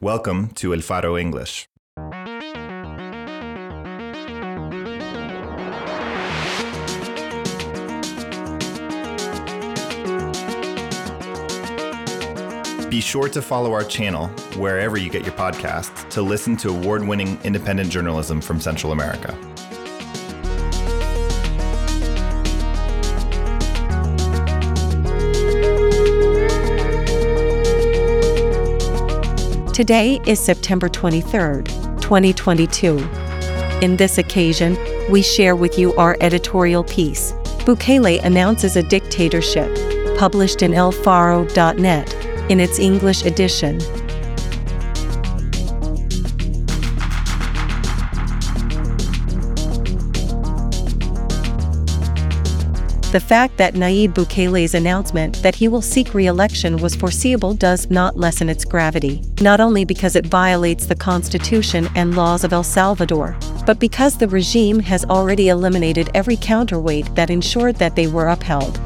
[0.00, 1.68] Welcome to El Faro English.
[12.88, 17.02] Be sure to follow our channel wherever you get your podcasts to listen to award
[17.02, 19.36] winning independent journalism from Central America.
[29.78, 31.66] Today is September 23rd,
[32.02, 32.98] 2022.
[33.80, 34.76] In this occasion,
[35.08, 37.30] we share with you our editorial piece
[37.64, 39.72] Bukele announces a dictatorship,
[40.18, 42.12] published in elfaro.net
[42.50, 43.78] in its English edition.
[53.10, 57.88] The fact that Nayib Bukele's announcement that he will seek re election was foreseeable does
[57.88, 62.62] not lessen its gravity, not only because it violates the Constitution and laws of El
[62.62, 63.34] Salvador,
[63.64, 68.78] but because the regime has already eliminated every counterweight that ensured that they were upheld.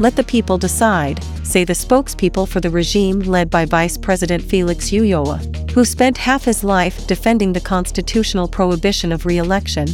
[0.00, 4.90] Let the people decide, say the spokespeople for the regime led by Vice President Felix
[4.90, 9.88] Ulloa, who spent half his life defending the constitutional prohibition of re election,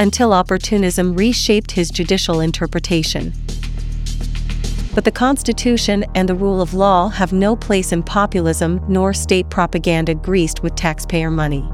[0.00, 3.32] until opportunism reshaped his judicial interpretation.
[4.94, 9.48] But the Constitution and the rule of law have no place in populism nor state
[9.48, 11.64] propaganda greased with taxpayer money.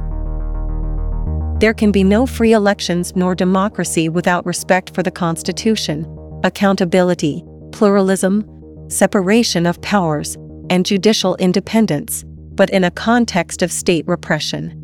[1.58, 6.04] There can be no free elections nor democracy without respect for the Constitution,
[6.42, 8.44] accountability, pluralism,
[8.92, 10.36] separation of powers,
[10.70, 14.78] and judicial independence, but in a context of state repression.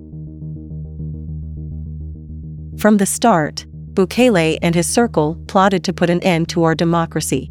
[2.79, 7.51] From the start, Bukele and his circle plotted to put an end to our democracy.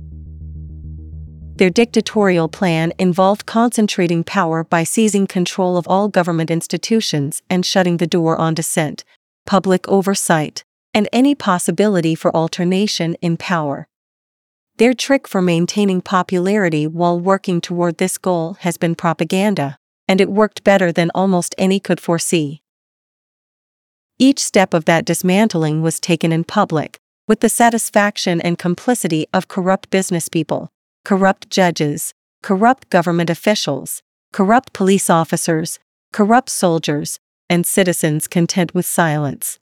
[1.57, 7.97] Their dictatorial plan involved concentrating power by seizing control of all government institutions and shutting
[7.97, 9.03] the door on dissent,
[9.45, 10.63] public oversight,
[10.93, 13.87] and any possibility for alternation in power.
[14.77, 20.29] Their trick for maintaining popularity while working toward this goal has been propaganda, and it
[20.29, 22.61] worked better than almost any could foresee.
[24.19, 29.47] Each step of that dismantling was taken in public, with the satisfaction and complicity of
[29.47, 30.69] corrupt businesspeople,
[31.03, 35.79] corrupt judges, corrupt government officials, corrupt police officers,
[36.13, 39.57] corrupt soldiers, and citizens content with silence.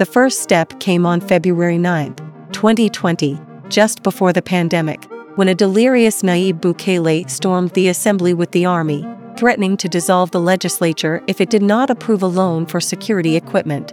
[0.00, 2.14] The first step came on February 9,
[2.52, 3.38] 2020,
[3.68, 9.06] just before the pandemic when a delirious Nayib Bukele stormed the assembly with the army,
[9.36, 13.92] threatening to dissolve the legislature if it did not approve a loan for security equipment.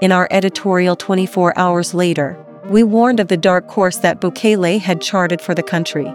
[0.00, 5.02] In our editorial 24 hours later, we warned of the dark course that Bukele had
[5.02, 6.10] charted for the country.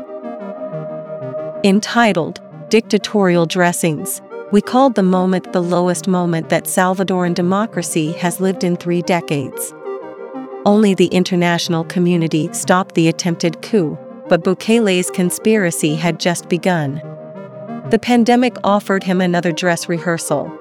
[1.63, 4.23] Entitled Dictatorial Dressings,
[4.53, 9.73] we called the moment the lowest moment that Salvadoran democracy has lived in three decades.
[10.63, 13.97] Only the international community stopped the attempted coup,
[14.29, 17.01] but Bukele's conspiracy had just begun.
[17.89, 20.55] The pandemic offered him another dress rehearsal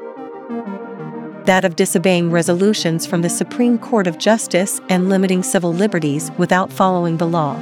[1.45, 6.73] that of disobeying resolutions from the Supreme Court of Justice and limiting civil liberties without
[6.73, 7.61] following the law.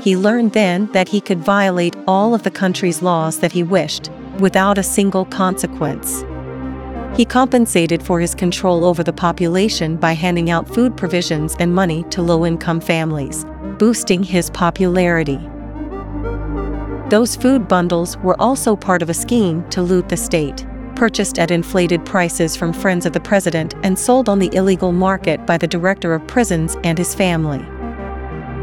[0.00, 4.08] He learned then that he could violate all of the country's laws that he wished,
[4.40, 6.24] without a single consequence.
[7.16, 12.04] He compensated for his control over the population by handing out food provisions and money
[12.04, 13.44] to low income families,
[13.78, 15.38] boosting his popularity.
[17.10, 20.64] Those food bundles were also part of a scheme to loot the state,
[20.96, 25.44] purchased at inflated prices from friends of the president and sold on the illegal market
[25.44, 27.62] by the director of prisons and his family.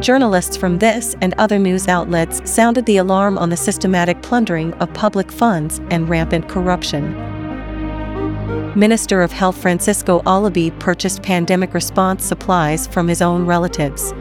[0.01, 4.93] Journalists from this and other news outlets sounded the alarm on the systematic plundering of
[4.93, 7.13] public funds and rampant corruption.
[8.79, 14.13] Minister of Health Francisco Alabi purchased pandemic response supplies from his own relatives.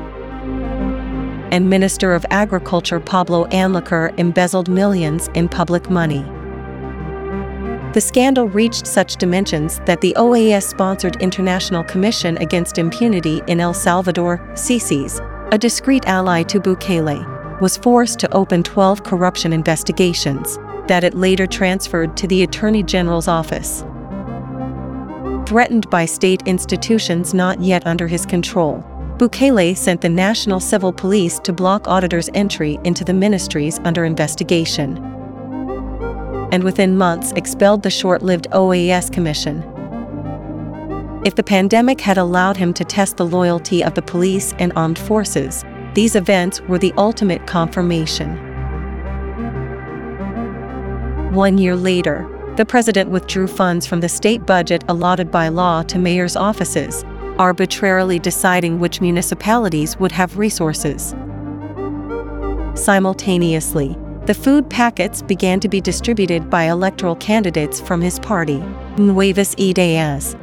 [1.52, 6.22] And Minister of Agriculture Pablo Anliker embezzled millions in public money.
[7.92, 13.74] The scandal reached such dimensions that the OAS sponsored International Commission Against Impunity in El
[13.74, 15.20] Salvador, CICIES,
[15.52, 21.46] a discreet ally to Bukele, was forced to open 12 corruption investigations that it later
[21.46, 23.84] transferred to the Attorney General's office
[25.48, 28.84] threatened by state institutions not yet under his control.
[29.16, 34.98] Bukele sent the National Civil Police to block auditors' entry into the ministries under investigation.
[36.52, 39.62] And within months expelled the short lived OAS Commission.
[41.24, 44.98] If the pandemic had allowed him to test the loyalty of the police and armed
[44.98, 48.36] forces, these events were the ultimate confirmation.
[51.32, 52.26] One year later,
[52.56, 57.04] the president withdrew funds from the state budget allotted by law to mayors' offices,
[57.36, 61.16] arbitrarily deciding which municipalities would have resources.
[62.74, 68.62] Simultaneously, the food packets began to be distributed by electoral candidates from his party,
[68.98, 70.36] Nuevas Ideas.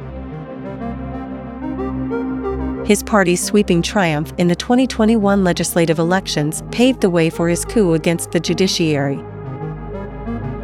[2.86, 7.94] His party's sweeping triumph in the 2021 legislative elections paved the way for his coup
[7.94, 9.18] against the judiciary.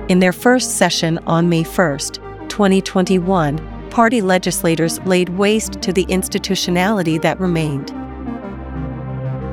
[0.08, 1.98] In their first session on May 1,
[2.48, 7.88] 2021, party legislators laid waste to the institutionality that remained.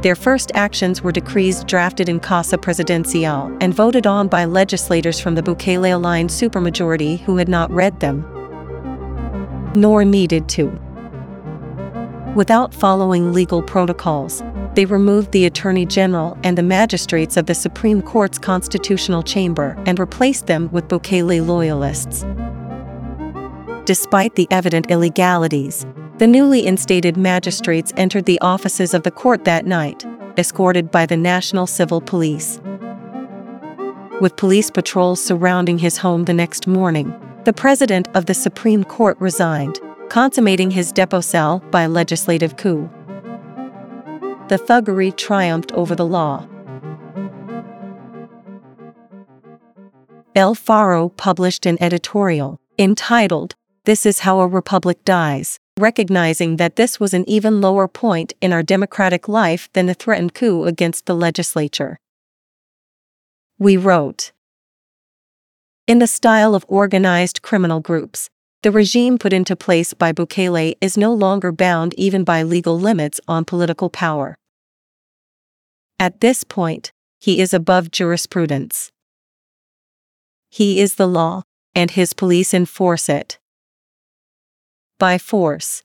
[0.03, 5.33] Their first actions were decrees drafted in Casa Presidencial and voted on by legislators from
[5.33, 8.21] the Bukele aligned supermajority who had not read them,
[9.75, 10.79] nor needed to.
[12.35, 14.43] Without following legal protocols,
[14.75, 19.97] they removed the Attorney General and the magistrates of the Supreme Court's constitutional chamber and
[19.97, 22.25] replaced them with Bukele loyalists.
[23.85, 25.87] Despite the evident illegalities,
[26.19, 30.05] the newly instated magistrates entered the offices of the court that night,
[30.37, 32.61] escorted by the National Civil Police.
[34.21, 37.11] With police patrols surrounding his home the next morning,
[37.45, 39.79] the president of the Supreme Court resigned,
[40.09, 42.89] consummating his depossession by legislative coup
[44.49, 46.47] the thuggery triumphed over the law.
[50.35, 56.99] El Faro published an editorial entitled, This is How a Republic Dies, recognizing that this
[56.99, 61.15] was an even lower point in our democratic life than the threatened coup against the
[61.15, 61.99] legislature.
[63.59, 64.31] We wrote,
[65.85, 68.29] In the style of organized criminal groups,
[68.61, 73.21] the regime put into place by Bukele is no longer bound even by legal limits
[73.27, 74.37] on political power.
[75.97, 78.91] At this point, he is above jurisprudence.
[80.49, 83.37] He is the law, and his police enforce it.
[84.97, 85.83] By force.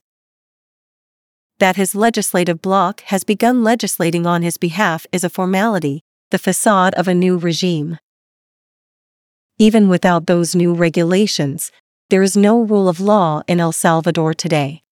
[1.59, 6.01] That his legislative bloc has begun legislating on his behalf is a formality,
[6.31, 7.99] the facade of a new regime.
[9.57, 11.71] Even without those new regulations,
[12.09, 14.83] there is no rule of law in El Salvador today.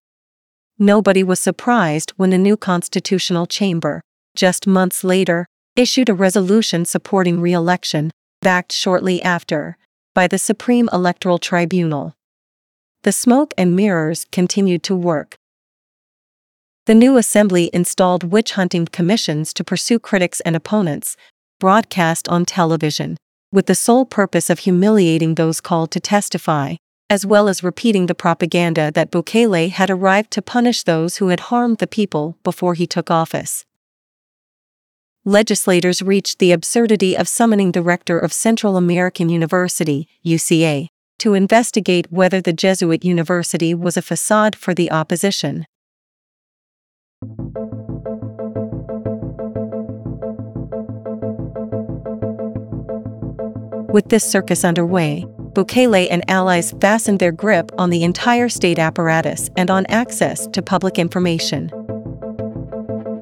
[0.79, 4.01] Nobody was surprised when the new constitutional chamber,
[4.35, 5.45] just months later,
[5.75, 8.09] issued a resolution supporting re election,
[8.41, 9.77] backed shortly after,
[10.15, 12.15] by the Supreme Electoral Tribunal.
[13.03, 15.35] The smoke and mirrors continued to work.
[16.87, 21.15] The new assembly installed witch hunting commissions to pursue critics and opponents,
[21.59, 23.17] broadcast on television,
[23.51, 26.75] with the sole purpose of humiliating those called to testify
[27.13, 31.41] as well as repeating the propaganda that Bukele had arrived to punish those who had
[31.51, 33.65] harmed the people before he took office.
[35.23, 40.87] Legislators reached the absurdity of summoning the rector of Central American University, UCA,
[41.19, 45.67] to investigate whether the Jesuit university was a facade for the opposition.
[53.93, 59.51] With this circus underway, Bukele and allies fastened their grip on the entire state apparatus
[59.55, 61.67] and on access to public information.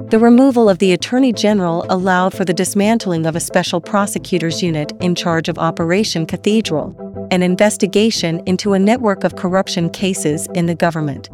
[0.09, 4.93] The removal of the Attorney General allowed for the dismantling of a special prosecutors unit
[5.01, 6.95] in charge of Operation Cathedral,
[7.31, 11.29] an investigation into a network of corruption cases in the government.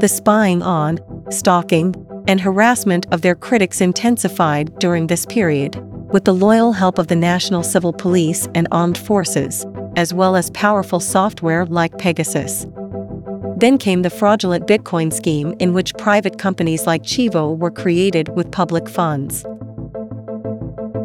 [0.00, 1.94] The spying on, stalking,
[2.28, 5.76] and harassment of their critics intensified during this period,
[6.12, 9.66] with the loyal help of the National Civil Police and armed forces,
[9.96, 12.66] as well as powerful software like Pegasus.
[13.56, 18.50] Then came the fraudulent Bitcoin scheme, in which private companies like Chivo were created with
[18.50, 19.42] public funds.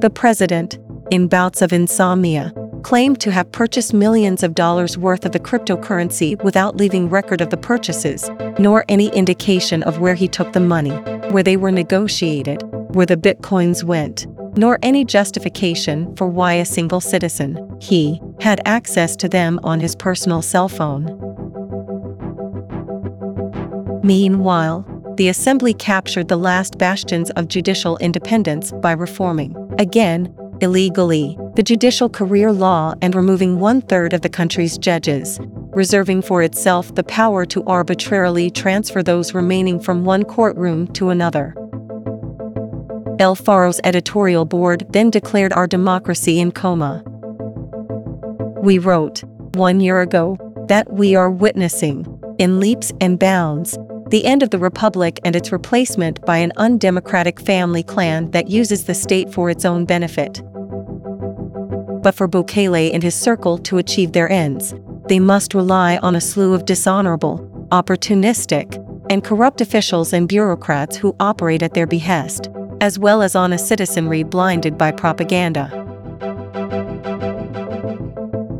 [0.01, 0.77] The president,
[1.09, 6.41] in bouts of insomnia, claimed to have purchased millions of dollars worth of the cryptocurrency
[6.43, 10.95] without leaving record of the purchases, nor any indication of where he took the money,
[11.31, 12.61] where they were negotiated,
[12.93, 14.25] where the bitcoins went,
[14.57, 19.95] nor any justification for why a single citizen, he, had access to them on his
[19.95, 21.05] personal cell phone.
[24.03, 24.85] Meanwhile,
[25.17, 32.09] the Assembly captured the last bastions of judicial independence by reforming, again, illegally, the judicial
[32.09, 35.39] career law and removing one third of the country's judges,
[35.73, 41.55] reserving for itself the power to arbitrarily transfer those remaining from one courtroom to another.
[43.19, 47.03] El Faro's editorial board then declared our democracy in coma.
[48.61, 49.23] We wrote,
[49.55, 52.05] one year ago, that we are witnessing
[52.37, 53.75] in leaps and bounds,
[54.09, 58.85] the end of the republic and its replacement by an undemocratic family clan that uses
[58.85, 60.41] the state for its own benefit.
[62.03, 64.75] But for Bukele and his circle to achieve their ends,
[65.07, 67.39] they must rely on a slew of dishonorable,
[67.71, 72.49] opportunistic, and corrupt officials and bureaucrats who operate at their behest,
[72.81, 75.71] as well as on a citizenry blinded by propaganda.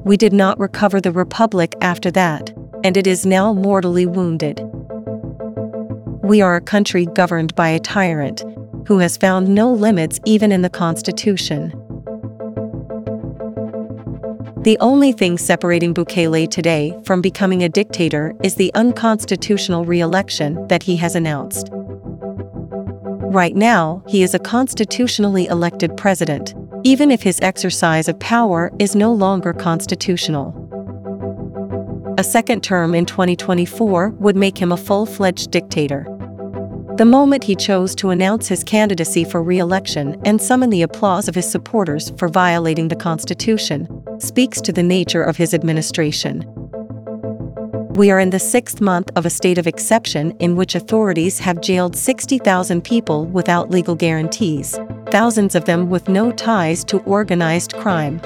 [0.03, 4.61] We did not recover the Republic after that, and it is now mortally wounded.
[6.23, 8.43] We are a country governed by a tyrant
[8.87, 11.71] who has found no limits even in the Constitution.
[14.61, 20.67] The only thing separating Bukele today from becoming a dictator is the unconstitutional re election
[20.67, 21.69] that he has announced.
[23.29, 28.95] Right now, he is a constitutionally elected president, even if his exercise of power is
[28.95, 30.55] no longer constitutional.
[32.17, 36.05] A second term in 2024 would make him a full fledged dictator.
[36.95, 41.27] The moment he chose to announce his candidacy for re election and summon the applause
[41.27, 43.87] of his supporters for violating the Constitution
[44.19, 46.45] speaks to the nature of his administration.
[47.97, 51.61] We are in the sixth month of a state of exception in which authorities have
[51.61, 58.21] jailed 60,000 people without legal guarantees, thousands of them with no ties to organized crime.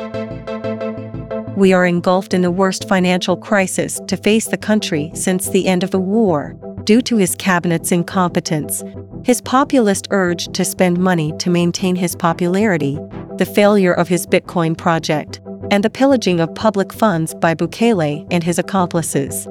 [1.56, 5.86] We are engulfed in the worst financial crisis to face the country since the end
[5.86, 8.84] of the war due to his cabinet's incompetence,
[9.24, 13.00] his populist urge to spend money to maintain his popularity,
[13.38, 15.40] the failure of his Bitcoin project,
[15.72, 19.48] and the pillaging of public funds by Bukele and his accomplices.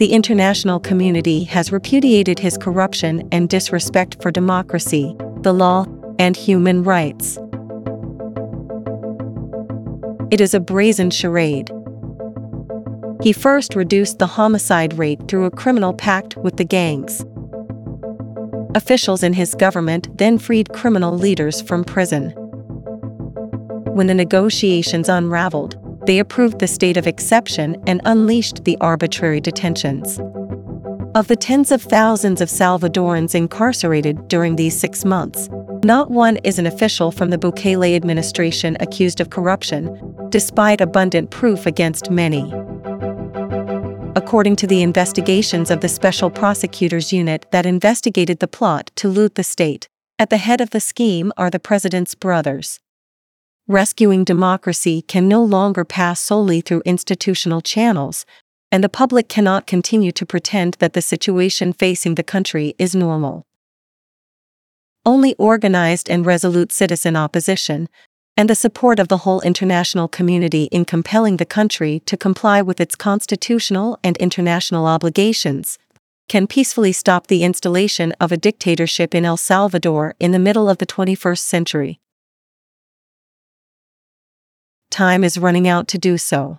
[0.00, 5.86] The international community has repudiated his corruption and disrespect for democracy, the law,
[6.18, 7.38] and human rights.
[10.32, 11.70] It is a brazen charade
[13.22, 17.22] he first reduced the homicide rate through a criminal pact with the gangs.
[18.74, 22.30] Officials in his government then freed criminal leaders from prison.
[23.92, 25.76] When the negotiations unraveled,
[26.06, 30.18] they approved the state of exception and unleashed the arbitrary detentions.
[31.14, 35.48] Of the tens of thousands of Salvadorans incarcerated during these six months,
[35.82, 41.66] not one is an official from the Bukele administration accused of corruption, despite abundant proof
[41.66, 42.52] against many
[44.16, 49.34] according to the investigations of the Special Prosecutors Unit that investigated the plot to loot
[49.34, 49.88] the state.
[50.18, 52.80] At the head of the scheme are the president's brothers.
[53.70, 58.26] Rescuing democracy can no longer pass solely through institutional channels,
[58.72, 63.46] and the public cannot continue to pretend that the situation facing the country is normal.
[65.06, 67.88] Only organized and resolute citizen opposition,
[68.36, 72.80] and the support of the whole international community in compelling the country to comply with
[72.80, 75.78] its constitutional and international obligations,
[76.28, 80.78] can peacefully stop the installation of a dictatorship in El Salvador in the middle of
[80.78, 82.00] the 21st century.
[85.00, 86.58] Time is running out to do so.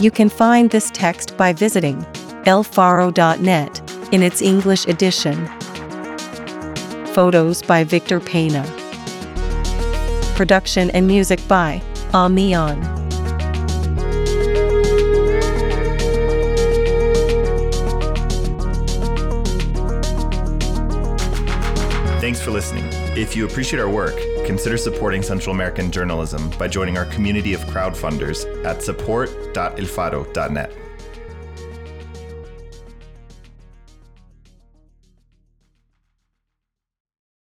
[0.00, 1.98] You can find this text by visiting
[2.46, 5.46] elfaro.net in its English edition.
[7.08, 8.64] Photos by Victor Pena.
[10.34, 11.82] Production and music by
[12.14, 13.09] Amion.
[22.30, 22.84] Thanks for listening.
[23.18, 24.14] If you appreciate our work,
[24.46, 30.72] consider supporting Central American journalism by joining our community of crowdfunders at support.elfaro.net.